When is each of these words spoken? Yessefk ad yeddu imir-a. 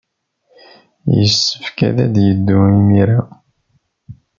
Yessefk 1.17 1.77
ad 1.89 2.15
yeddu 2.25 2.57
imir-a. 2.77 3.21